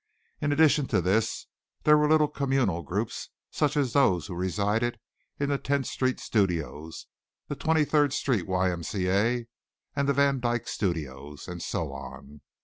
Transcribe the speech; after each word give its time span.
In 0.41 0.51
addition 0.51 0.87
to 0.87 0.99
this 0.99 1.45
there 1.83 1.95
were 1.95 2.09
little 2.09 2.27
communal 2.27 2.81
groups 2.81 3.29
such 3.51 3.77
as 3.77 3.93
those 3.93 4.25
who 4.25 4.33
resided 4.33 4.99
in 5.39 5.49
the 5.49 5.59
Tenth 5.59 5.85
Street 5.85 6.19
studios; 6.19 7.05
the 7.49 7.55
Twenty 7.55 7.85
third 7.85 8.11
Street 8.11 8.47
Y. 8.47 8.71
M. 8.71 8.81
C. 8.81 9.07
A.; 9.07 9.45
the 9.95 10.11
Van 10.13 10.39
Dyck 10.39 10.67
studios, 10.67 11.47
and 11.47 11.61
so 11.61 11.93
on. 11.93 12.41